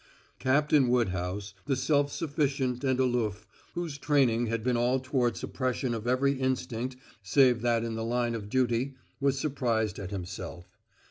Captain 0.39 0.87
Woodhouse, 0.87 1.53
the 1.67 1.75
self 1.75 2.11
sufficient 2.11 2.83
and 2.83 2.99
aloof, 2.99 3.45
whose 3.75 3.99
training 3.99 4.47
had 4.47 4.63
been 4.63 4.75
all 4.75 4.99
toward 4.99 5.37
suppression 5.37 5.93
of 5.93 6.07
every 6.07 6.39
instinct 6.39 6.95
save 7.21 7.61
that 7.61 7.83
in 7.83 7.93
the 7.93 8.03
line 8.03 8.33
of 8.33 8.49
duty, 8.49 8.95
was 9.19 9.37
surprised 9.39 9.99
at 9.99 10.09
himself. 10.09 10.79